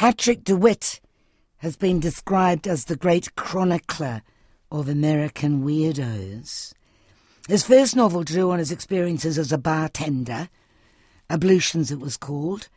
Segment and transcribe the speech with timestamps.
[0.00, 0.98] Patrick DeWitt
[1.58, 4.22] has been described as the great chronicler
[4.72, 6.72] of American weirdos.
[7.46, 10.48] His first novel drew on his experiences as a bartender,
[11.28, 12.70] Ablutions it was called.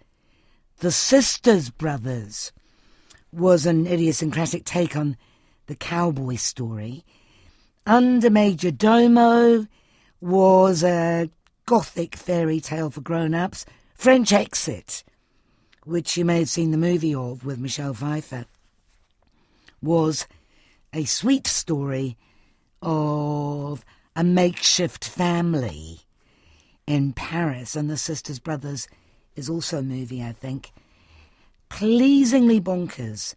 [0.79, 2.51] The Sisters Brothers
[3.31, 5.15] was an idiosyncratic take on
[5.67, 7.05] the cowboy story.
[7.87, 9.69] Undermajordomo
[10.19, 11.29] was a
[11.65, 13.65] gothic fairy tale for grown ups,
[13.95, 15.05] French Exit,
[15.85, 18.45] which you may have seen the movie of with Michelle Pfeiffer,
[19.81, 20.27] was
[20.93, 22.17] a sweet story
[22.81, 23.83] of
[24.15, 26.01] a makeshift family
[26.85, 28.87] in Paris, and The Sisters Brothers
[29.35, 30.71] is also a movie, I think.
[31.69, 33.35] Pleasingly bonkers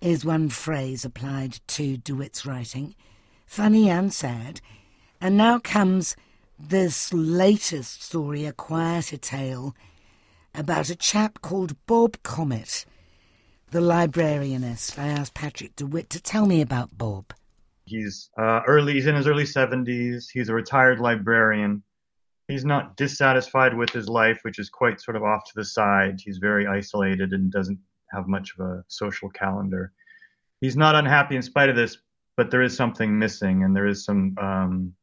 [0.00, 2.94] is one phrase applied to DeWitt's writing,
[3.46, 4.60] funny and sad.
[5.20, 6.16] And now comes
[6.58, 9.74] this latest story, a quieter tale
[10.54, 12.84] about a chap called Bob Comet,
[13.70, 14.98] the librarianist.
[14.98, 17.32] I asked Patrick DeWitt to tell me about Bob.
[17.84, 18.94] He's uh, early.
[18.94, 20.28] He's in his early seventies.
[20.28, 21.82] He's a retired librarian.
[22.48, 26.20] He's not dissatisfied with his life, which is quite sort of off to the side.
[26.22, 27.78] He's very isolated and doesn't
[28.12, 29.92] have much of a social calendar.
[30.60, 31.96] He's not unhappy in spite of this,
[32.36, 34.94] but there is something missing, and there is some um,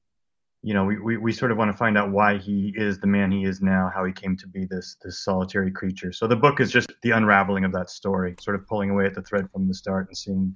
[0.61, 3.07] you know, we, we, we sort of want to find out why he is the
[3.07, 6.11] man he is now, how he came to be this this solitary creature.
[6.11, 9.13] So the book is just the unraveling of that story, sort of pulling away at
[9.13, 10.55] the thread from the start and seeing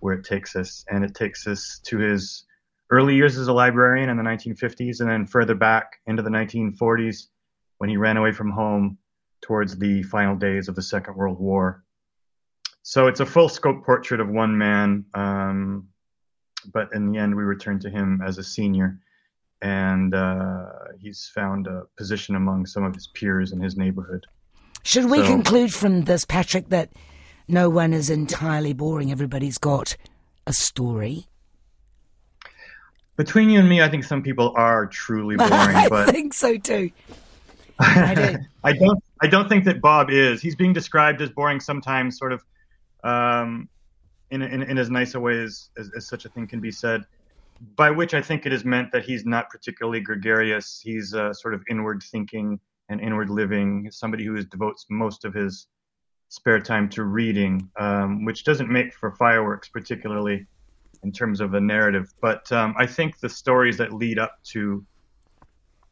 [0.00, 0.84] where it takes us.
[0.90, 2.44] And it takes us to his
[2.90, 7.28] early years as a librarian in the 1950s, and then further back into the 1940s
[7.78, 8.98] when he ran away from home
[9.40, 11.84] towards the final days of the Second World War.
[12.82, 15.88] So it's a full scope portrait of one man, um,
[16.72, 18.98] but in the end, we return to him as a senior
[19.62, 20.66] and uh,
[21.00, 24.26] he's found a position among some of his peers in his neighborhood.
[24.84, 26.90] Should we so, conclude from this, Patrick, that
[27.48, 29.10] no one is entirely boring?
[29.10, 29.96] Everybody's got
[30.46, 31.26] a story.
[33.16, 35.52] Between you and me, I think some people are truly boring.
[35.52, 36.90] I but think so too.
[37.80, 38.38] I, do.
[38.64, 39.02] I don't.
[39.20, 40.40] I don't think that Bob is.
[40.40, 42.44] He's being described as boring sometimes, sort of,
[43.02, 43.68] um,
[44.30, 46.70] in, in in as nice a way as, as, as such a thing can be
[46.70, 47.04] said
[47.76, 50.80] by which I think it is meant that he's not particularly gregarious.
[50.82, 53.84] He's uh, sort of inward thinking and inward living.
[53.84, 55.66] He's somebody who is, devotes most of his
[56.28, 60.46] spare time to reading, um, which doesn't make for fireworks, particularly
[61.02, 62.12] in terms of a narrative.
[62.20, 64.84] But um, I think the stories that lead up to,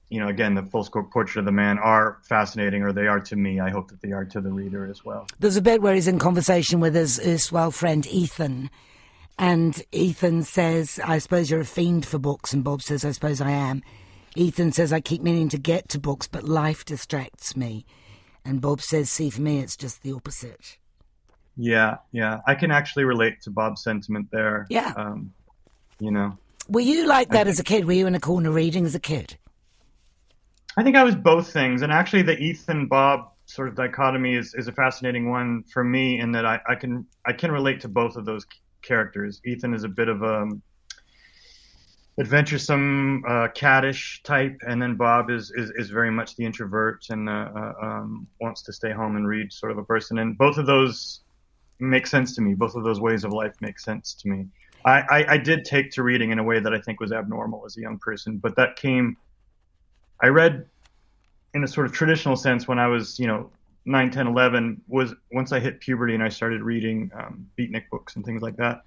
[0.09, 3.21] you know, again, the full scope portrait of the man are fascinating, or they are
[3.21, 3.61] to me.
[3.61, 5.27] I hope that they are to the reader as well.
[5.39, 8.71] There's a bit where he's in conversation with his erstwhile friend Ethan
[9.39, 12.53] and Ethan says, I suppose you're a fiend for books.
[12.53, 13.83] And Bob says, I suppose I am.
[14.35, 17.85] Ethan says, I keep meaning to get to books, but life distracts me.
[18.45, 20.79] And Bob says, see, for me, it's just the opposite.
[21.57, 22.41] Yeah, yeah.
[22.47, 24.67] I can actually relate to Bob's sentiment there.
[24.69, 24.93] Yeah.
[24.97, 25.33] Um,
[25.99, 26.37] you know.
[26.69, 27.87] Were you like that I, as a kid?
[27.87, 29.37] Were you in a corner reading as a kid?
[30.77, 31.83] I think I was both things.
[31.83, 36.21] And actually, the Ethan Bob sort of dichotomy is, is a fascinating one for me
[36.21, 38.45] in that I, I can I can relate to both of those
[38.87, 39.41] characters.
[39.45, 40.49] Ethan is a bit of a
[42.19, 47.29] adventuresome, uh, caddish type, and then Bob is is, is very much the introvert and
[47.29, 50.19] uh, uh, um, wants to stay home and read sort of a person.
[50.19, 51.21] And both of those
[51.79, 52.55] make sense to me.
[52.55, 54.47] Both of those ways of life make sense to me.
[54.85, 57.65] I, I, I did take to reading in a way that I think was abnormal
[57.67, 59.17] as a young person, but that came.
[60.23, 60.67] I read
[61.53, 63.51] in a sort of traditional sense when I was, you know,
[63.87, 68.17] 9, 10, 11 was once I hit puberty and I started reading um, beatnik books
[68.17, 68.83] and things like that.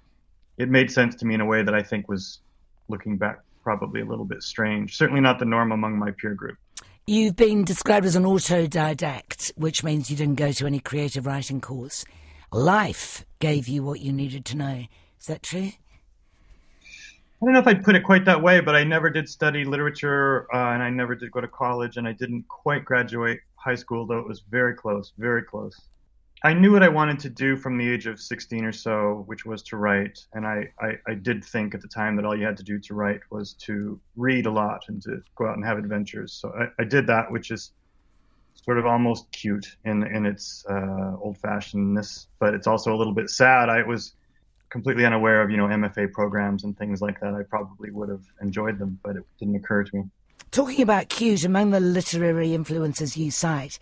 [0.58, 2.40] It made sense to me in a way that I think was,
[2.88, 4.96] looking back, probably a little bit strange.
[4.96, 6.58] Certainly not the norm among my peer group.
[7.06, 11.60] You've been described as an autodidact, which means you didn't go to any creative writing
[11.60, 12.04] course.
[12.52, 14.84] Life gave you what you needed to know.
[15.18, 15.70] Is that true?
[17.42, 19.64] I don't know if I'd put it quite that way, but I never did study
[19.64, 23.74] literature uh, and I never did go to college and I didn't quite graduate high
[23.74, 25.78] school, though it was very close, very close.
[26.42, 29.44] I knew what I wanted to do from the age of 16 or so, which
[29.44, 30.24] was to write.
[30.32, 32.78] And I, I, I, did think at the time that all you had to do
[32.78, 36.32] to write was to read a lot and to go out and have adventures.
[36.32, 37.72] So I, I did that, which is
[38.54, 43.14] sort of almost cute in, in its uh, old fashionedness, but it's also a little
[43.14, 43.68] bit sad.
[43.68, 44.14] I was
[44.70, 47.34] completely unaware of, you know, MFA programs and things like that.
[47.34, 50.04] I probably would have enjoyed them, but it didn't occur to me.
[50.52, 53.78] Talking about cues, among the literary influences you cite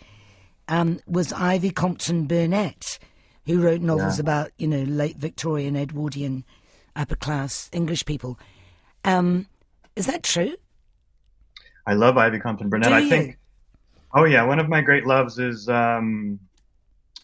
[0.68, 2.98] um, was Ivy Compton Burnett,
[3.46, 4.22] who wrote novels yeah.
[4.22, 6.44] about, you know, late Victorian, Edwardian,
[6.94, 8.38] upper class English people.
[9.02, 9.46] Um,
[9.96, 10.56] is that true?
[11.86, 12.92] I love Ivy Compton Burnett.
[12.92, 13.38] I think.
[14.14, 16.38] Oh yeah, one of my great loves is, um,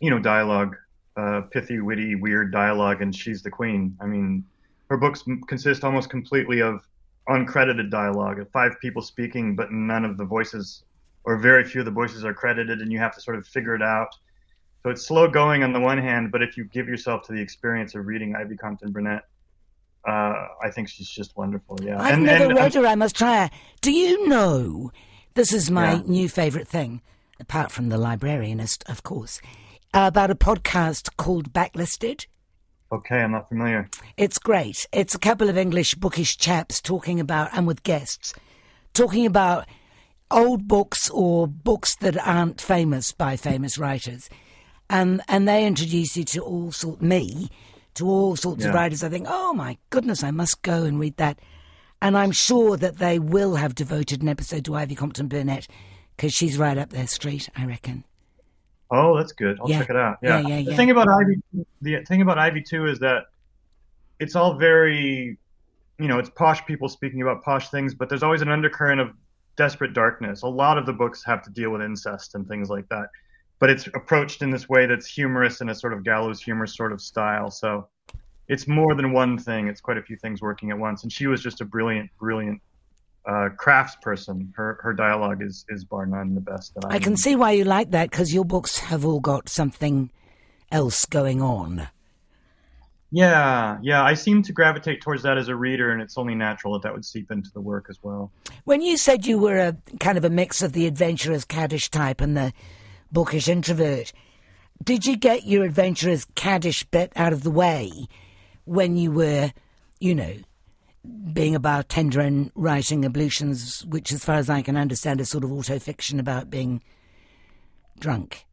[0.00, 0.75] you know, dialogue.
[1.17, 3.97] uh, pithy, witty, weird dialogue, and she's the queen.
[4.00, 4.44] I mean,
[4.90, 6.87] her books consist almost completely of
[7.29, 10.85] uncredited dialogue, of five people speaking, but none of the voices,
[11.25, 13.75] or very few of the voices, are credited, and you have to sort of figure
[13.75, 14.09] it out.
[14.82, 17.41] So it's slow going on the one hand, but if you give yourself to the
[17.41, 19.23] experience of reading Ivy Compton Burnett,
[20.06, 21.79] uh, I think she's just wonderful.
[21.82, 22.87] Yeah, I've and, never and, read her.
[22.87, 23.50] I must try her.
[23.81, 24.93] Do you know?
[25.32, 26.03] This is my Yeah.
[26.05, 27.00] new favourite thing,
[27.41, 29.41] apart from the librarianist, of course,
[29.94, 32.26] about a podcast called Backlisted.
[32.92, 33.88] Okay, I'm not familiar.
[34.16, 34.86] It's great.
[34.92, 38.34] It's a couple of English bookish chaps talking about, and with guests,
[38.92, 39.66] talking about
[40.31, 44.28] old books or books that aren't famous by famous writers.
[44.90, 47.50] And, and they introduce you to all sort me
[47.94, 49.02] to all sorts of writers.
[49.02, 51.38] I think, oh my goodness, I must go and read that.
[52.02, 55.69] And I'm sure that they will have devoted an episode to Ivy Compton Burnett
[56.16, 58.04] because she's right up their street, I reckon.
[58.94, 59.58] Oh, that's good.
[59.61, 59.79] I'll Yeah.
[59.81, 60.19] check it out.
[60.23, 60.46] Yeah, Yeah.
[60.58, 61.43] yeah, The thing about Ivy,
[61.82, 63.25] the thing about Ivy too is that
[64.20, 65.37] it's all very,
[65.99, 69.11] you know, it's posh people speaking about posh things, but there's always an undercurrent of
[69.56, 70.43] desperate darkness.
[70.43, 73.08] A lot of the books have to deal with incest and things like that,
[73.58, 76.93] but it's approached in this way that's humorous in a sort of gallows humor sort
[76.93, 77.50] of style.
[77.50, 77.88] So
[78.47, 79.67] it's more than one thing.
[79.67, 81.02] It's quite a few things working at once.
[81.02, 82.61] And she was just a brilliant, brilliant
[83.26, 84.55] uh, craftsperson.
[84.55, 86.97] Her her dialogue is is bar none the best that I.
[86.97, 90.11] I can see why you like that because your books have all got something
[90.71, 91.88] else going on.
[93.11, 94.03] Yeah, yeah.
[94.03, 96.93] I seem to gravitate towards that as a reader, and it's only natural that that
[96.93, 98.32] would seep into the work as well.
[98.65, 102.21] When you said you were a kind of a mix of the adventurous caddish type
[102.21, 102.53] and the
[103.12, 104.12] bookish introvert,
[104.82, 108.09] did you get your adventurous caddish bit out of the way
[108.65, 109.53] when you were,
[110.00, 110.35] you know,
[111.32, 115.44] being about bartender and writing ablutions, which, as far as I can understand, is sort
[115.44, 116.82] of auto fiction about being
[117.98, 118.46] drunk?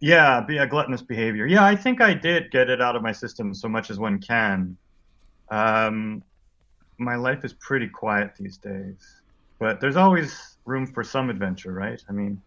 [0.00, 1.46] Yeah, be a gluttonous behavior.
[1.46, 4.20] Yeah, I think I did get it out of my system so much as one
[4.20, 4.76] can.
[5.50, 6.22] Um,
[6.98, 9.20] my life is pretty quiet these days,
[9.58, 12.02] but there's always room for some adventure, right?
[12.08, 12.40] I mean,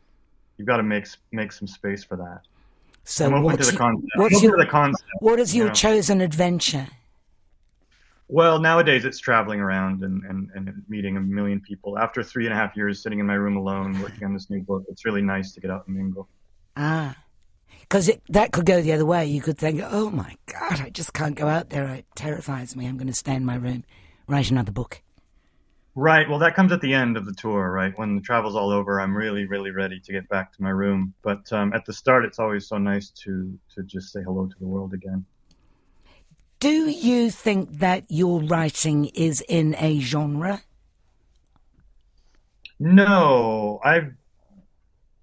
[0.58, 2.42] you've got to make make some space for that.
[3.04, 4.12] So, what's, to the concept.
[4.16, 5.10] What's your to the concept.
[5.20, 5.74] what is your you know.
[5.74, 6.88] chosen adventure?
[8.32, 12.00] Well, nowadays it's traveling around and, and, and meeting a million people.
[12.00, 14.62] After three and a half years sitting in my room alone working on this new
[14.62, 16.30] book, it's really nice to get out and mingle.
[16.78, 17.18] Ah.
[17.82, 19.26] Because that could go the other way.
[19.26, 21.90] You could think, oh my God, I just can't go out there.
[21.90, 22.88] It terrifies me.
[22.88, 23.84] I'm going to stay in my room,
[24.28, 25.02] write another book.
[25.94, 26.30] Right.
[26.30, 27.92] Well, that comes at the end of the tour, right?
[27.98, 31.14] When the travel's all over, I'm really, really ready to get back to my room.
[31.22, 34.56] But um, at the start, it's always so nice to to just say hello to
[34.58, 35.26] the world again.
[36.62, 40.62] Do you think that your writing is in a genre?
[42.80, 44.14] No, I've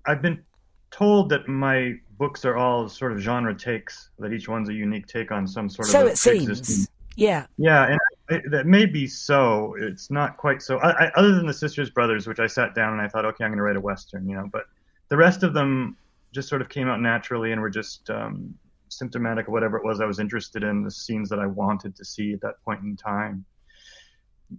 [0.05, 0.43] I've been
[0.91, 4.11] told that my books are all sort of genre takes.
[4.19, 6.07] That each one's a unique take on some sort So of.
[6.09, 6.89] a it seems.
[7.15, 7.47] Yeah.
[7.57, 8.01] Yeah, and
[8.31, 9.77] I, that may be so.
[9.79, 10.79] It's not quite so.
[10.79, 13.45] I, I, other than the Sisters Brothers, which I sat down and I thought, okay,
[13.45, 14.49] I'm going to write a western, you know.
[14.53, 14.65] But
[15.09, 15.97] the rest of them
[16.33, 18.55] just sort of came out naturally and were just um,
[18.93, 22.05] symptomatic of whatever it was I was interested in, the scenes that I wanted to
[22.05, 23.45] see at that point in time.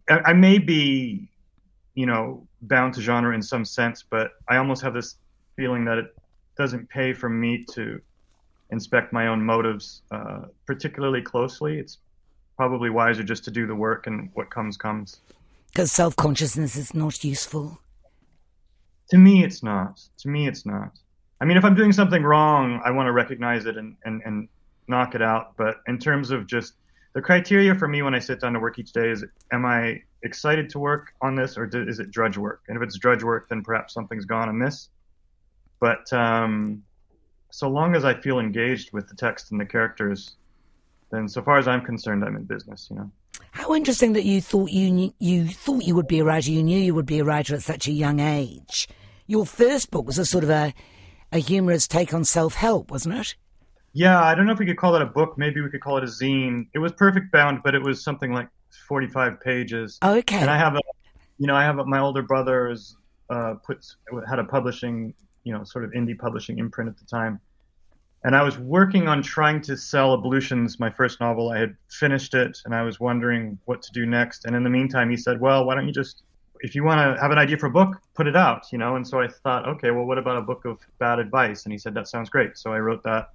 [0.09, 1.29] I, I may be,
[1.95, 5.15] you know, bound to genre in some sense, but I almost have this
[5.55, 6.15] feeling that it
[6.57, 8.01] doesn't pay for me to
[8.71, 11.79] inspect my own motives uh, particularly closely.
[11.79, 11.97] It's
[12.55, 15.21] probably wiser just to do the work and what comes comes.
[15.71, 17.79] Because self consciousness is not useful.
[19.11, 20.01] To me, it's not.
[20.19, 20.99] To me, it's not.
[21.41, 24.49] I mean, if I'm doing something wrong, I want to recognize it and, and, and
[24.87, 25.55] knock it out.
[25.57, 26.73] But in terms of just
[27.13, 30.01] the criteria for me when I sit down to work each day is am I
[30.23, 32.63] excited to work on this or is it drudge work?
[32.67, 34.89] And if it's drudge work, then perhaps something's gone amiss.
[35.79, 36.83] But um,
[37.51, 40.35] so long as I feel engaged with the text and the characters,
[41.11, 43.11] then so far as I'm concerned, I'm in business, you know.
[43.51, 46.51] How interesting that you thought you knew, you thought you would be a writer.
[46.51, 48.87] You knew you would be a writer at such a young age.
[49.25, 50.73] Your first book was a sort of a
[51.31, 53.35] a humorous take on self help, wasn't it?
[53.93, 55.37] Yeah, I don't know if we could call that a book.
[55.37, 56.67] Maybe we could call it a zine.
[56.73, 58.47] It was perfect bound, but it was something like
[58.87, 59.97] 45 pages.
[60.03, 60.37] Okay.
[60.37, 60.81] And I have a,
[61.37, 62.95] you know, I have a, my older brother is
[63.29, 67.39] uh, puts had a publishing, you know, sort of indie publishing imprint at the time,
[68.23, 71.51] and I was working on trying to sell Ablutions, my first novel.
[71.51, 74.45] I had finished it, and I was wondering what to do next.
[74.45, 76.23] And in the meantime, he said, "Well, why don't you just,
[76.61, 78.95] if you want to have an idea for a book, put it out, you know."
[78.95, 81.63] And so I thought, okay, well, what about a book of bad advice?
[81.63, 83.29] And he said, "That sounds great." So I wrote that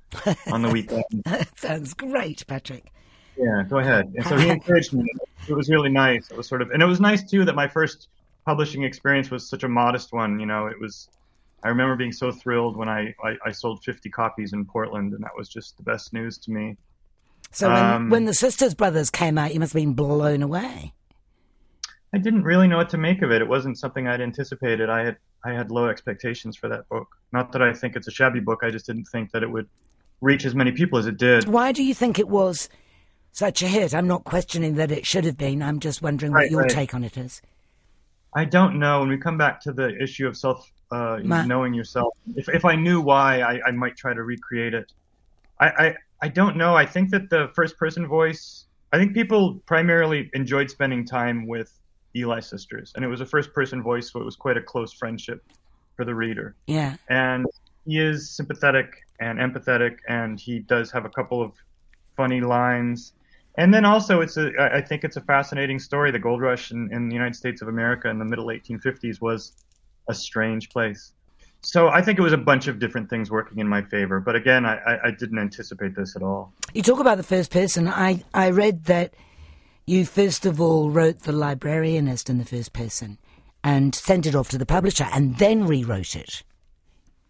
[0.50, 1.04] on the weekend.
[1.24, 2.92] that sounds great, Patrick.
[3.36, 4.12] Yeah, go ahead.
[4.14, 5.04] And so he encouraged me.
[5.48, 6.30] It was really nice.
[6.30, 8.08] It was sort of, and it was nice too that my first
[8.44, 10.38] publishing experience was such a modest one.
[10.38, 11.08] You know, it was,
[11.62, 15.24] I remember being so thrilled when I, I, I, sold 50 copies in Portland, and
[15.24, 16.76] that was just the best news to me.
[17.50, 20.92] So when, um, when the Sisters Brothers came out, you must have been blown away.
[22.14, 23.42] I didn't really know what to make of it.
[23.42, 24.88] It wasn't something I'd anticipated.
[24.88, 27.08] I had I had low expectations for that book.
[27.32, 28.60] Not that I think it's a shabby book.
[28.62, 29.68] I just didn't think that it would
[30.20, 31.48] reach as many people as it did.
[31.48, 32.68] Why do you think it was
[33.32, 33.92] such a hit?
[33.96, 35.60] I'm not questioning that it should have been.
[35.60, 36.70] I'm just wondering right, what your right.
[36.70, 37.42] take on it is.
[38.32, 39.00] I don't know.
[39.00, 42.64] When we come back to the issue of self uh, Ma- knowing yourself, if if
[42.64, 44.92] I knew why, I, I might try to recreate it.
[45.58, 46.76] I, I I don't know.
[46.76, 48.66] I think that the first person voice.
[48.92, 51.76] I think people primarily enjoyed spending time with
[52.16, 54.92] Eli sisters, and it was a first person voice, so it was quite a close
[54.92, 55.42] friendship
[55.96, 56.54] for the reader.
[56.66, 56.96] Yeah.
[57.08, 57.46] And
[57.86, 61.52] he is sympathetic and empathetic, and he does have a couple of
[62.16, 63.12] funny lines.
[63.56, 66.10] And then also, it's a I think it's a fascinating story.
[66.10, 69.52] The gold rush in, in the United States of America in the middle 1850s was
[70.08, 71.12] a strange place.
[71.62, 74.20] So I think it was a bunch of different things working in my favor.
[74.20, 76.52] But again, I, I didn't anticipate this at all.
[76.74, 77.88] You talk about the first person.
[77.88, 79.14] I, I read that
[79.86, 83.18] you first of all wrote The Librarianist in the first person
[83.62, 86.42] and sent it off to the publisher and then rewrote it.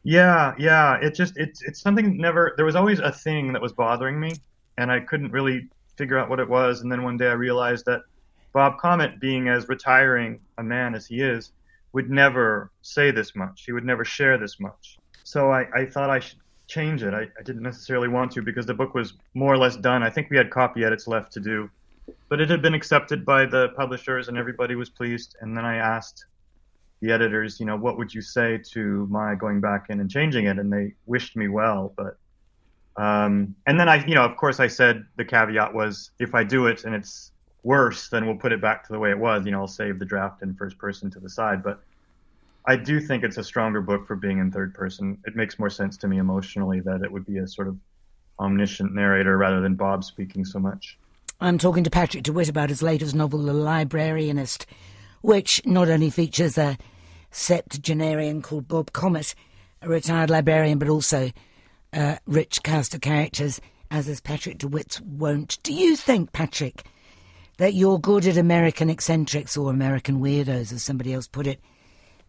[0.02, 0.96] Yeah, yeah.
[1.00, 4.34] It just it's it's something never there was always a thing that was bothering me
[4.78, 7.87] and I couldn't really figure out what it was and then one day I realized
[7.87, 8.02] that
[8.52, 11.52] Bob Comet being as retiring a man as he is
[11.92, 13.64] would never say this much.
[13.64, 14.99] He would never share this much.
[15.25, 17.14] So I, I thought I should change it.
[17.14, 20.02] I, I didn't necessarily want to because the book was more or less done.
[20.02, 21.70] I think we had copy edits left to do
[22.28, 25.37] but it had been accepted by the publishers and everybody was pleased.
[25.40, 26.26] And then I asked
[27.00, 30.46] the editors, you know, what would you say to my going back in and changing
[30.46, 30.58] it?
[30.58, 32.16] And they wished me well, but
[32.96, 36.44] um, and then I, you know, of course, I said the caveat was if I
[36.44, 37.32] do it and it's
[37.64, 39.44] worse, then we'll put it back to the way it was.
[39.44, 41.62] You know, I'll save the draft in first person to the side.
[41.62, 41.80] But
[42.66, 45.18] I do think it's a stronger book for being in third person.
[45.26, 47.76] It makes more sense to me emotionally that it would be a sort of
[48.38, 50.99] omniscient narrator rather than Bob speaking so much.
[51.45, 54.65] I'm talking to Patrick DeWitt about his latest novel, The Librarianist,
[55.21, 56.79] which not only features a
[57.33, 59.35] septuagenarian called Bob Comet,
[59.83, 61.33] a retired librarian, but also
[61.93, 63.61] a rich cast of characters,
[63.91, 65.59] as is Patrick DeWitt's wont.
[65.63, 66.83] Do you think, Patrick,
[67.59, 71.61] that you're good at American eccentrics or American weirdos, as somebody else put it,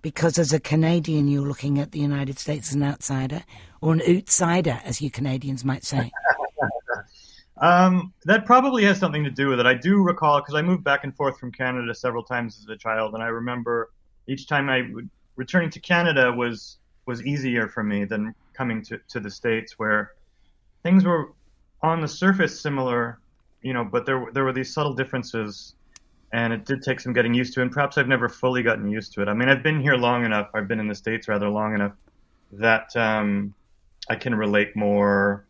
[0.02, 3.46] because as a Canadian you're looking at the United States as an outsider,
[3.80, 6.12] or an outsider, as you Canadians might say?
[7.58, 9.66] Um, that probably has something to do with it.
[9.66, 12.78] I do recall because I moved back and forth from Canada several times as a
[12.78, 13.92] child, and I remember
[14.28, 19.00] each time I would returning to Canada was was easier for me than coming to,
[19.10, 20.14] to the states where
[20.82, 21.32] things were
[21.82, 23.20] on the surface similar,
[23.62, 25.76] you know, but there there were these subtle differences,
[26.34, 27.62] and it did take some getting used to.
[27.62, 29.28] And perhaps I've never fully gotten used to it.
[29.28, 30.50] I mean, I've been here long enough.
[30.54, 31.94] I've been in the states rather long enough
[32.54, 33.54] that um,
[34.10, 35.46] I can relate more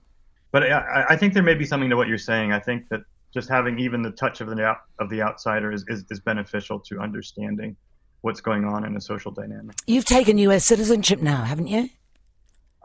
[0.56, 2.54] but I, I, think there may be something to what you're saying.
[2.54, 3.02] I think that
[3.34, 6.98] just having even the touch of the of the outsider is, is, is beneficial to
[7.02, 7.76] understanding
[8.22, 9.76] what's going on in a social dynamic.
[9.86, 10.64] You've taken U.S.
[10.64, 11.90] citizenship now, haven't you?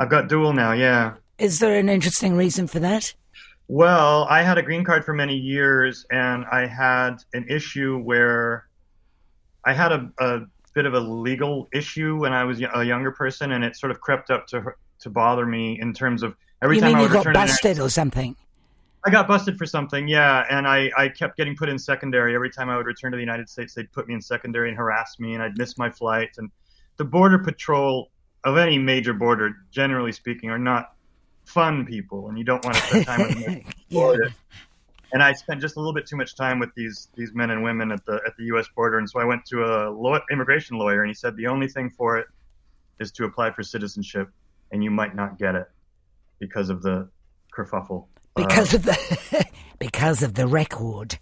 [0.01, 0.73] I've got dual now.
[0.73, 1.15] Yeah.
[1.39, 3.15] Is there an interesting reason for that?
[3.69, 8.67] Well, I had a green card for many years, and I had an issue where
[9.65, 10.41] I had a, a
[10.75, 14.01] bit of a legal issue when I was a younger person, and it sort of
[14.01, 17.09] crept up to to bother me in terms of Every you time mean I you
[17.09, 18.37] got busted or something?
[19.05, 22.35] I got busted for something, yeah, and I, I kept getting put in secondary.
[22.35, 24.77] Every time I would return to the United States, they'd put me in secondary and
[24.77, 26.31] harass me, and I'd miss my flight.
[26.37, 26.51] And
[26.99, 28.11] the border patrol
[28.45, 30.93] of any major border, generally speaking, are not
[31.47, 33.63] fun people, and you don't want to spend time with them.
[33.89, 34.15] yeah.
[35.13, 37.65] And I spent just a little bit too much time with these these men and
[37.65, 38.69] women at the at the U.S.
[38.77, 41.67] border, and so I went to a law, immigration lawyer, and he said the only
[41.67, 42.29] thing for it
[43.01, 44.31] is to apply for citizenship,
[44.71, 45.69] and you might not get it
[46.41, 47.09] because of the
[47.57, 48.07] kerfuffle.
[48.35, 49.47] Because uh, of the
[49.79, 51.19] because of the record.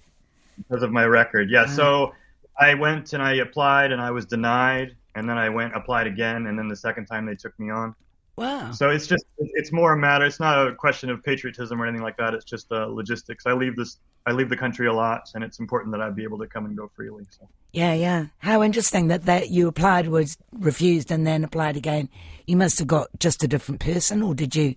[0.57, 1.63] Because of my record, yeah.
[1.63, 2.15] Uh, so
[2.59, 6.47] I went and I applied and I was denied, and then I went applied again,
[6.47, 7.95] and then the second time they took me on.
[8.37, 8.71] Wow.
[8.71, 10.25] So it's just it's more a matter.
[10.25, 12.35] It's not a question of patriotism or anything like that.
[12.35, 13.47] It's just uh, logistics.
[13.47, 16.23] I leave this I leave the country a lot, and it's important that I be
[16.23, 17.25] able to come and go freely.
[17.31, 17.49] So.
[17.73, 18.27] Yeah, yeah.
[18.39, 22.11] How interesting that that you applied was refused and then applied again.
[22.47, 24.77] You must have got just a different person, or did you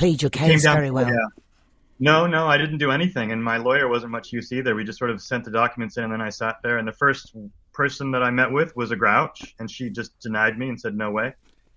[0.00, 1.06] plead your case very well?
[1.06, 1.28] Yeah.
[2.02, 4.74] No, no, I didn't do anything, and my lawyer wasn't much use either.
[4.74, 6.78] We just sort of sent the documents in, and then I sat there.
[6.78, 7.36] And the first
[7.74, 10.96] person that I met with was a grouch, and she just denied me and said
[10.96, 11.34] no way.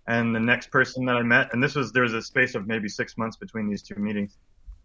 [0.08, 2.68] And the next person that I met, and this was there was a space of
[2.68, 4.38] maybe six months between these two meetings.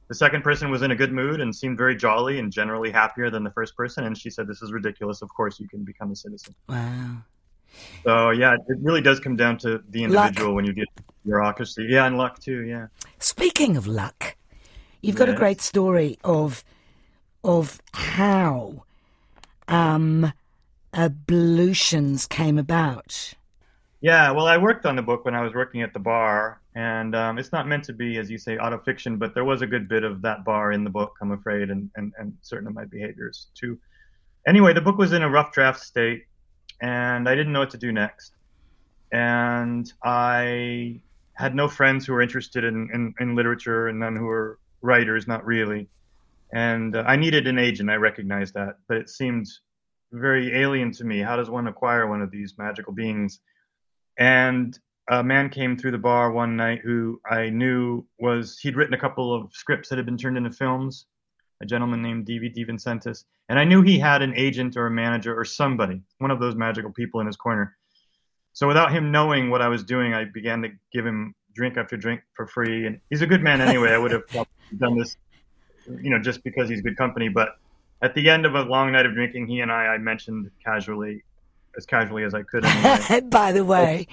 [0.09, 3.31] The second person was in a good mood and seemed very jolly and generally happier
[3.31, 4.05] than the first person.
[4.05, 5.23] And she said, "This is ridiculous.
[5.23, 7.19] Of course, you can become a citizen." Wow.
[8.03, 10.57] So yeah, it really does come down to the individual luck.
[10.57, 10.89] when you get
[11.29, 11.87] bureaucracy.
[11.89, 12.63] Yeah, and luck too.
[12.63, 12.87] Yeah.
[13.19, 14.37] Speaking of luck,
[15.03, 15.37] you've got yes.
[15.37, 16.65] a great story of
[17.45, 18.85] of how
[19.69, 20.33] um,
[20.93, 23.35] ablutions came about.
[24.01, 27.15] Yeah, well, I worked on the book when I was working at the bar, and
[27.17, 29.89] um, it's not meant to be, as you say, autofiction, but there was a good
[29.89, 32.85] bit of that bar in the book, I'm afraid, and, and, and certain of my
[32.85, 33.77] behaviors too.
[34.47, 36.27] Anyway, the book was in a rough draft state,
[36.81, 38.33] and I didn't know what to do next.
[39.11, 41.01] And I
[41.39, 45.29] had no friends who were interested in, in, in literature and none who were writers,
[45.29, 45.89] not really.
[46.53, 49.47] And uh, I needed an agent, I recognized that, but it seemed
[50.11, 51.21] very alien to me.
[51.21, 53.41] How does one acquire one of these magical beings?
[54.19, 54.77] And
[55.09, 59.01] a man came through the bar one night who I knew was, he'd written a
[59.01, 61.07] couple of scripts that had been turned into films,
[61.63, 62.51] a gentleman named D.V.
[62.51, 63.25] DeVincentis.
[63.49, 66.57] And I knew he had an agent or a manager or somebody, one of those
[66.57, 67.78] magical people in his corner.
[68.59, 71.97] So without him knowing what I was doing, I began to give him drink after
[71.97, 72.89] drink for free.
[72.89, 73.93] And he's a good man anyway.
[73.93, 74.25] I would have
[74.79, 75.17] done this,
[75.87, 77.29] you know, just because he's good company.
[77.29, 77.51] But
[78.03, 81.23] at the end of a long night of drinking, he and I, I mentioned casually,
[81.77, 82.65] as casually as I could.
[82.65, 83.21] Anyway.
[83.31, 84.09] By the way.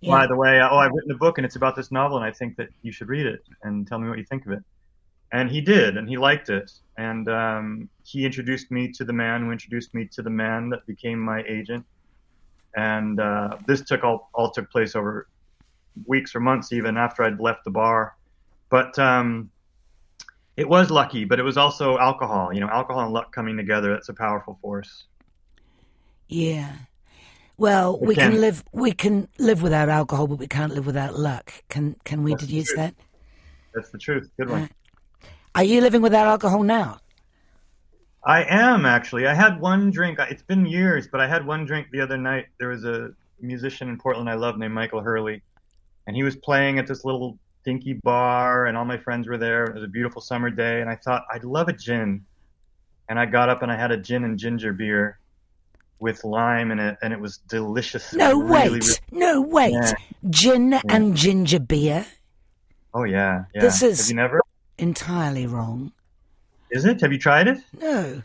[0.00, 0.10] Yeah.
[0.10, 2.32] By the way, oh, I've written a book and it's about this novel, and I
[2.32, 4.64] think that you should read it and tell me what you think of it.
[5.30, 6.72] And he did, and he liked it.
[6.96, 10.84] And um, he introduced me to the man who introduced me to the man that
[10.84, 11.86] became my agent.
[12.78, 15.26] And uh, this took all, all took place over
[16.06, 18.14] weeks or months, even after I'd left the bar.
[18.70, 19.50] But um,
[20.56, 22.52] it was lucky, but it was also alcohol.
[22.52, 23.90] You know, alcohol and luck coming together.
[23.90, 25.06] That's a powerful force.
[26.28, 26.70] Yeah.
[27.56, 28.30] Well, it we can.
[28.30, 28.40] can.
[28.40, 28.62] live.
[28.70, 31.52] We can live without alcohol, but we can't live without luck.
[31.68, 32.94] Can Can we That's deduce that?
[33.74, 34.30] That's the truth.
[34.38, 34.70] Good one.
[35.56, 37.00] Are you living without alcohol now?
[38.28, 39.26] I am actually.
[39.26, 40.18] I had one drink.
[40.20, 42.46] It's been years, but I had one drink the other night.
[42.58, 45.42] There was a musician in Portland I love named Michael Hurley,
[46.06, 49.64] and he was playing at this little dinky bar, and all my friends were there.
[49.64, 52.26] It was a beautiful summer day, and I thought I'd love a gin.
[53.08, 55.18] And I got up and I had a gin and ginger beer
[55.98, 58.12] with lime in it, and it was delicious.
[58.12, 58.98] No really, wait, really...
[59.10, 59.92] no wait, yeah.
[60.28, 60.82] gin yeah.
[60.90, 62.06] and ginger beer.
[62.92, 63.62] Oh yeah, yeah.
[63.62, 64.42] This is Have you never
[64.76, 65.92] entirely wrong.
[66.70, 67.00] Is it?
[67.00, 67.58] Have you tried it?
[67.80, 68.22] No.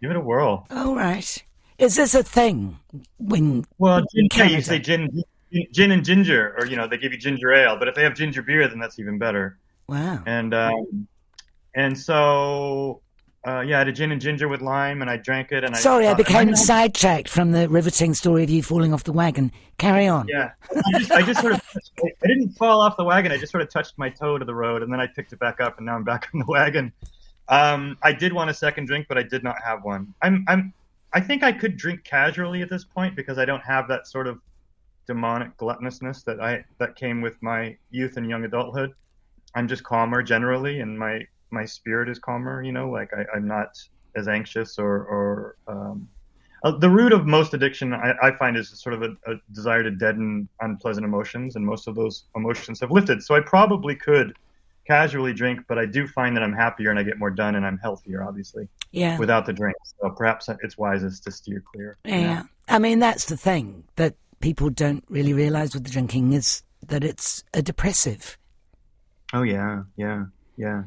[0.00, 0.66] Give it a whirl.
[0.70, 1.44] All right.
[1.78, 2.78] Is this a thing
[3.18, 3.64] when?
[3.78, 5.22] Well, gin, yeah, you say gin,
[5.72, 7.76] gin and ginger, or you know, they give you ginger ale.
[7.78, 9.58] But if they have ginger beer, then that's even better.
[9.88, 10.22] Wow.
[10.26, 11.08] And um,
[11.74, 13.00] and so
[13.46, 15.64] uh, yeah, I had a gin and ginger with lime, and I drank it.
[15.64, 19.04] And I sorry, I became I sidetracked from the riveting story of you falling off
[19.04, 19.52] the wagon.
[19.76, 20.28] Carry on.
[20.28, 21.62] Yeah, I just, I just sort of,
[22.02, 23.32] I didn't fall off the wagon.
[23.32, 25.38] I just sort of touched my toe to the road, and then I picked it
[25.38, 26.92] back up, and now I'm back on the wagon.
[27.48, 30.14] Um, I did want a second drink, but I did not have one.
[30.22, 30.72] I'm, I'm,
[31.12, 34.26] I think I could drink casually at this point because I don't have that sort
[34.26, 34.40] of
[35.06, 38.92] demonic gluttonousness that I that came with my youth and young adulthood.
[39.54, 42.62] I'm just calmer generally, and my my spirit is calmer.
[42.62, 43.78] You know, like I, am not
[44.16, 46.08] as anxious or or um,
[46.64, 49.82] uh, the root of most addiction I, I find is sort of a, a, desire
[49.82, 53.22] to deaden unpleasant emotions, and most of those emotions have lifted.
[53.22, 54.34] So I probably could
[54.86, 57.66] casually drink, but I do find that I'm happier and I get more done and
[57.66, 58.68] I'm healthier, obviously.
[58.92, 59.18] Yeah.
[59.18, 61.96] Without the drink, so perhaps it's wisest to steer clear.
[62.04, 62.42] Yeah, you know?
[62.68, 67.02] I mean that's the thing that people don't really realize with the drinking is that
[67.02, 68.38] it's a depressive.
[69.32, 70.84] Oh yeah, yeah, yeah.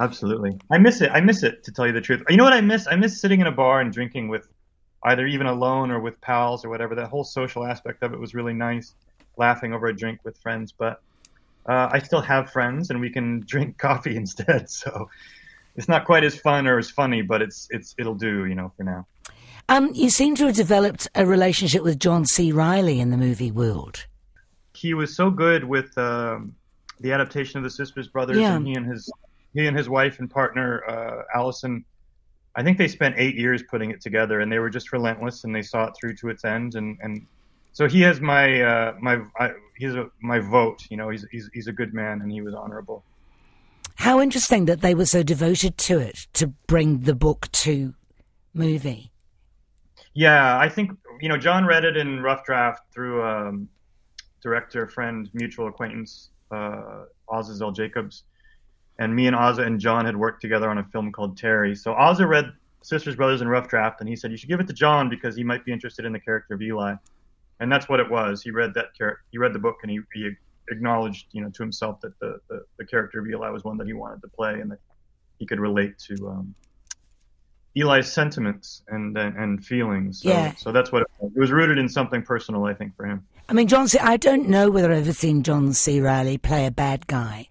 [0.00, 0.58] Absolutely.
[0.70, 1.10] I miss it.
[1.12, 2.22] I miss it to tell you the truth.
[2.28, 2.86] You know what I miss?
[2.86, 4.48] I miss sitting in a bar and drinking with
[5.04, 6.94] either even alone or with pals or whatever.
[6.94, 8.94] That whole social aspect of it was really nice,
[9.36, 10.72] laughing over a drink with friends.
[10.72, 11.02] But
[11.66, 14.70] uh, I still have friends, and we can drink coffee instead.
[14.70, 15.08] So
[15.76, 18.72] it's not quite as fun or as funny, but it's it's it'll do, you know,
[18.76, 19.06] for now.
[19.70, 22.52] Um, you seem to have developed a relationship with John C.
[22.52, 24.06] Reilly in the movie world.
[24.74, 26.54] He was so good with um,
[27.00, 28.56] the adaptation of the Sisters Brothers, yeah.
[28.56, 29.10] and he and his
[29.54, 31.84] he and his wife and partner uh, Allison,
[32.54, 35.54] I think they spent eight years putting it together, and they were just relentless, and
[35.54, 36.74] they saw it through to its end.
[36.74, 37.26] And, and
[37.78, 40.82] so he has my uh, my I, he's a, my vote.
[40.90, 43.04] You know, he's, he's he's a good man, and he was honorable.
[43.94, 47.94] How interesting that they were so devoted to it to bring the book to
[48.52, 49.12] movie.
[50.12, 53.68] Yeah, I think you know John read it in rough draft through um,
[54.42, 58.24] director friend mutual acquaintance uh, Azazel Jacobs,
[58.98, 61.78] and me and Aza and John had worked together on a film called Terri.
[61.78, 62.50] So Aza read
[62.82, 65.36] Sisters Brothers in Rough Draft, and he said you should give it to John because
[65.36, 66.96] he might be interested in the character of Eli,
[67.60, 68.42] and that's what it was.
[68.42, 70.30] He read that character, he read the book, and he, he
[70.70, 73.86] acknowledged, you know, to himself that the, the, the character of Eli was one that
[73.86, 74.78] he wanted to play and that
[75.38, 76.54] he could relate to um,
[77.76, 80.22] Eli's sentiments and and, and feelings.
[80.22, 80.54] So, Yeah.
[80.56, 81.32] So that's what it was.
[81.34, 83.26] It was rooted in something personal, I think, for him.
[83.48, 83.98] I mean, John C.
[83.98, 86.00] I don't know whether I've ever seen John C.
[86.00, 87.48] Reilly play a bad guy.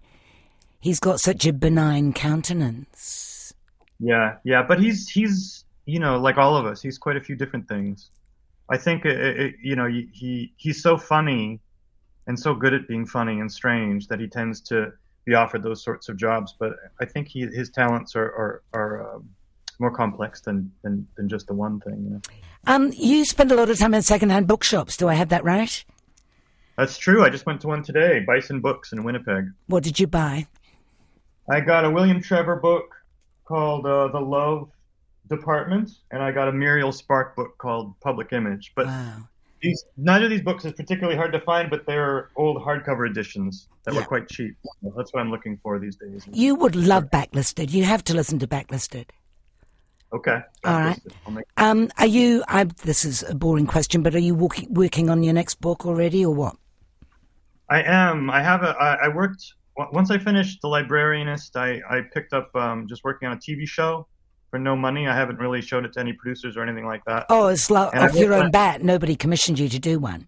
[0.80, 3.52] He's got such a benign countenance.
[3.98, 7.34] Yeah, yeah, but he's he's you know like all of us, he's quite a few
[7.34, 8.10] different things.
[8.68, 11.60] I think it, it, you know he he's so funny
[12.26, 14.92] and so good at being funny and strange that he tends to
[15.24, 16.54] be offered those sorts of jobs.
[16.58, 19.28] But I think he his talents are are, are um,
[19.78, 22.04] more complex than, than than just the one thing.
[22.04, 22.20] You know?
[22.66, 24.96] Um, you spend a lot of time in second-hand bookshops.
[24.96, 25.84] Do I have that right?
[26.76, 27.24] That's true.
[27.24, 29.50] I just went to one today, Bison Books in Winnipeg.
[29.66, 30.46] What did you buy?
[31.50, 32.94] I got a William Trevor book
[33.44, 34.70] called uh, The Love
[35.28, 38.72] Department, and I got a Muriel Spark book called Public Image.
[38.74, 39.28] But Wow.
[39.62, 43.68] these, neither of these books is particularly hard to find, but they're old hardcover editions
[43.84, 44.00] that Yeah.
[44.00, 44.56] were quite cheap.
[44.96, 46.26] That's what I'm looking for these days.
[46.32, 47.70] You would love Backlisted.
[47.72, 49.06] You have to listen to Backlisted.
[50.12, 50.40] Okay.
[50.64, 51.00] All right.
[51.30, 52.42] Make- Um, are you?
[52.48, 55.84] I, this is a boring question, but are you working working on your next book
[55.84, 56.56] already, or what?
[57.68, 58.30] I am.
[58.30, 58.68] I have a.
[58.68, 59.52] I, I worked
[59.92, 61.56] once I finished The Librarianist.
[61.56, 64.06] I I picked up um, just working on a TV show
[64.50, 65.06] for no money.
[65.06, 67.26] I haven't really showed it to any producers or anything like that.
[67.28, 68.82] Oh, it's like And off your own bat.
[68.82, 70.26] Nobody commissioned you to do one.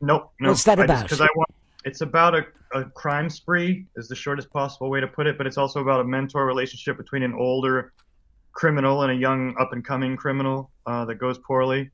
[0.00, 0.32] Nope.
[0.40, 0.50] No.
[0.50, 1.04] What's that about?
[1.04, 1.50] Because I want.
[1.84, 5.46] It's about a, a crime spree, is the shortest possible way to put it, but
[5.46, 7.92] it's also about a mentor relationship between an older
[8.52, 11.90] criminal and a young up and coming criminal uh, that goes poorly.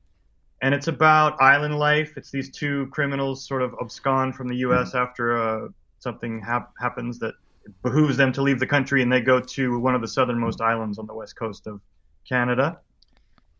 [0.61, 2.13] And it's about island life.
[2.17, 4.95] It's these two criminals sort of abscond from the U.S.
[4.95, 5.67] after uh,
[5.99, 7.35] something hap- happens that
[7.83, 10.99] behooves them to leave the country, and they go to one of the southernmost islands
[10.99, 11.81] on the west coast of
[12.27, 12.79] Canada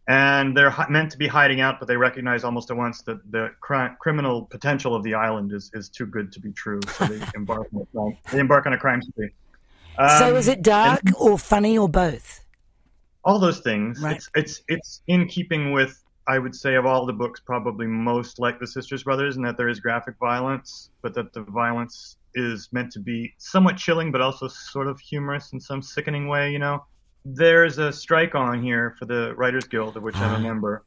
[0.07, 3.49] and they're meant to be hiding out, but they recognize almost at once that the
[3.59, 6.79] cri- criminal potential of the island is, is too good to be true.
[6.95, 9.31] So they embark on a crime, they embark on a crime spree.
[9.97, 12.41] so Um, is it dark or funny or both?
[13.23, 13.99] all those things?
[13.99, 14.17] Right.
[14.17, 18.37] It's it's it's in keeping with I would say of all the books probably most
[18.37, 22.69] like the Sisters Brothers, in that there is graphic violence, but that the violence is
[22.71, 26.51] meant to be somewhat chilling, but also sort of humorous in some sickening way.
[26.51, 26.85] You know,
[27.23, 30.35] there's a strike on here for the Writers Guild, of which I'm Ah.
[30.35, 30.83] a member.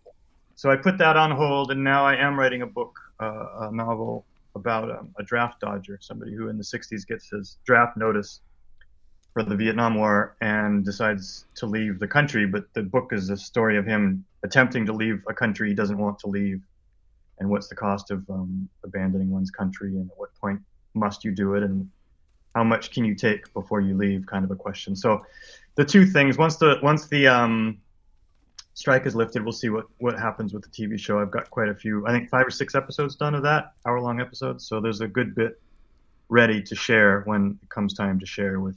[0.54, 3.72] So I put that on hold, and now I am writing a book, uh, a
[3.72, 8.40] novel about um, a draft dodger, somebody who in the 60s gets his draft notice
[9.32, 12.44] for the Vietnam War and decides to leave the country.
[12.46, 15.98] But the book is a story of him attempting to leave a country he doesn't
[15.98, 16.60] want to leave,
[17.38, 20.60] and what's the cost of um, abandoning one's country, and at what point
[20.98, 21.90] must you do it, and
[22.54, 24.26] how much can you take before you leave?
[24.26, 24.96] Kind of a question.
[24.96, 25.24] So
[25.76, 27.78] the two things once the once the um,
[28.74, 31.20] strike is lifted, we'll see what what happens with the TV show.
[31.20, 34.00] I've got quite a few, I think five or six episodes done of that hour
[34.00, 34.66] long episodes.
[34.66, 35.60] So there's a good bit
[36.28, 38.76] ready to share when it comes time to share with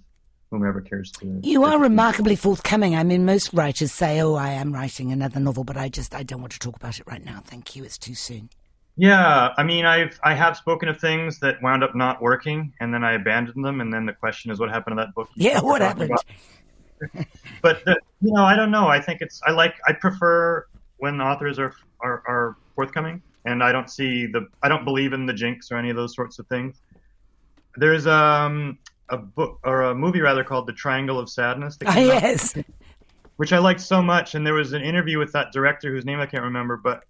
[0.49, 1.39] whomever cares to.
[1.43, 2.95] You are remarkably forthcoming.
[2.95, 6.23] I mean, most writers say, "Oh, I am writing another novel," but I just I
[6.23, 7.41] don't want to talk about it right now.
[7.43, 7.83] Thank you.
[7.83, 8.49] It's too soon.
[8.97, 12.93] Yeah, I mean, I've I have spoken of things that wound up not working, and
[12.93, 15.29] then I abandoned them, and then the question is, what happened to that book?
[15.35, 16.11] Yeah, what happened?
[17.63, 18.87] But the, you know, I don't know.
[18.87, 23.71] I think it's I like I prefer when authors are are, are forthcoming, and I
[23.71, 26.45] don't see the I don't believe in the jinx or any of those sorts of
[26.47, 26.81] things.
[27.77, 28.77] There's um
[29.09, 32.21] a book or a movie rather called The Triangle of Sadness that Ah, came out
[32.21, 32.55] yes.
[33.37, 34.35] which I liked so much.
[34.35, 37.03] And there was an interview with that director whose name I can't remember, but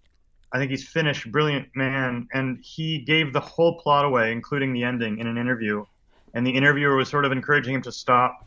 [0.54, 2.28] I think he's finished, brilliant man.
[2.34, 5.86] And he gave the whole plot away, including the ending, in an interview.
[6.34, 8.46] And the interviewer was sort of encouraging him to stop.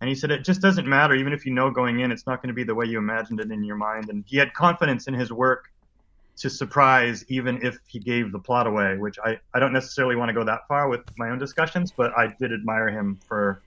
[0.00, 1.14] And he said, It just doesn't matter.
[1.14, 3.40] Even if you know going in, it's not going to be the way you imagined
[3.40, 4.08] it in your mind.
[4.08, 5.70] And he had confidence in his work
[6.38, 10.30] to surprise, even if he gave the plot away, which I, I don't necessarily want
[10.30, 13.62] to go that far with my own discussions, but I did admire him for.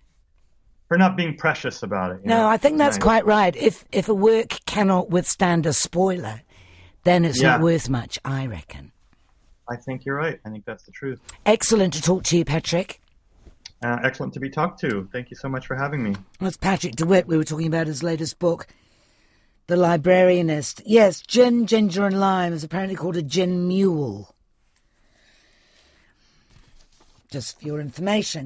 [0.87, 2.19] For not being precious about it.
[2.23, 2.47] you No, know?
[2.47, 3.55] I think that's quite right.
[3.55, 6.41] If if a work cannot withstand a spoiler,
[7.05, 8.19] then it's not worth much.
[8.25, 8.91] I reckon.
[9.69, 10.39] I think you're right.
[10.45, 11.21] I think that's the truth.
[11.45, 13.01] Excellent to talk to you, Patrick.
[13.83, 15.07] Uh, excellent to be talked to.
[15.11, 16.15] Thank you so much for having me.
[16.39, 17.27] That's Patrick DeWitt.
[17.27, 18.67] We were talking about his latest book,
[19.67, 20.81] The Librarianist.
[20.85, 24.33] Yes, gin, ginger, and lime is apparently called a gin mule.
[27.31, 28.43] Just for your information.